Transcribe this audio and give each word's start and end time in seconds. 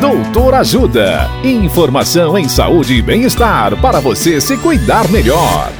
Doutor 0.00 0.54
Ajuda. 0.54 1.28
Informação 1.42 2.38
em 2.38 2.48
saúde 2.48 2.94
e 2.94 3.02
bem-estar 3.02 3.76
para 3.80 3.98
você 3.98 4.40
se 4.40 4.56
cuidar 4.56 5.08
melhor. 5.10 5.72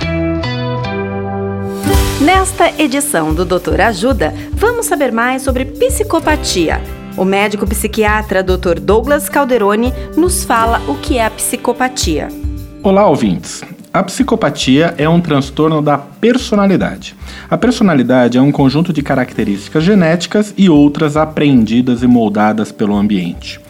Nesta 2.20 2.68
edição 2.82 3.32
do 3.32 3.44
Doutor 3.44 3.80
Ajuda, 3.80 4.34
vamos 4.54 4.86
saber 4.86 5.12
mais 5.12 5.42
sobre 5.42 5.64
psicopatia. 5.64 6.82
O 7.16 7.24
médico 7.24 7.64
psiquiatra 7.64 8.42
Dr. 8.42 8.80
Douglas 8.80 9.28
Calderoni 9.28 9.94
nos 10.16 10.42
fala 10.42 10.82
o 10.88 10.96
que 10.96 11.16
é 11.16 11.24
a 11.24 11.30
psicopatia. 11.30 12.26
Olá, 12.82 13.06
ouvintes. 13.06 13.62
A 13.92 14.02
psicopatia 14.02 14.94
é 14.98 15.08
um 15.08 15.20
transtorno 15.20 15.80
da 15.80 15.96
personalidade. 15.96 17.14
A 17.48 17.56
personalidade 17.56 18.36
é 18.36 18.42
um 18.42 18.50
conjunto 18.50 18.92
de 18.92 19.00
características 19.00 19.84
genéticas 19.84 20.52
e 20.58 20.68
outras 20.68 21.16
aprendidas 21.16 22.02
e 22.02 22.06
moldadas 22.08 22.72
pelo 22.72 22.96
ambiente. 22.96 23.60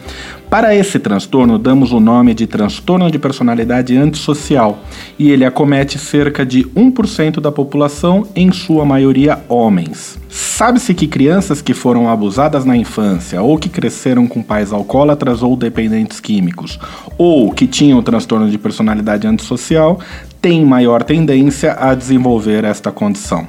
Para 0.49 0.73
esse 0.73 0.97
transtorno, 0.97 1.59
damos 1.59 1.91
o 1.91 1.99
nome 1.99 2.33
de 2.33 2.47
transtorno 2.47 3.11
de 3.11 3.19
personalidade 3.19 3.95
antissocial 3.95 4.79
e 5.17 5.29
ele 5.29 5.45
acomete 5.45 5.99
cerca 5.99 6.43
de 6.43 6.63
1% 6.63 7.39
da 7.39 7.51
população, 7.51 8.25
em 8.35 8.51
sua 8.51 8.83
maioria 8.83 9.39
homens. 9.47 10.17
Sabe-se 10.27 10.95
que 10.95 11.05
crianças 11.05 11.61
que 11.61 11.75
foram 11.75 12.09
abusadas 12.09 12.65
na 12.65 12.75
infância 12.75 13.43
ou 13.43 13.59
que 13.59 13.69
cresceram 13.69 14.27
com 14.27 14.41
pais 14.41 14.73
alcoólatras 14.73 15.43
ou 15.43 15.55
dependentes 15.55 16.19
químicos 16.19 16.79
ou 17.15 17.51
que 17.51 17.67
tinham 17.67 18.01
transtorno 18.01 18.49
de 18.49 18.57
personalidade 18.57 19.27
antissocial 19.27 19.99
têm 20.41 20.65
maior 20.65 21.03
tendência 21.03 21.77
a 21.79 21.93
desenvolver 21.93 22.63
esta 22.63 22.91
condição. 22.91 23.47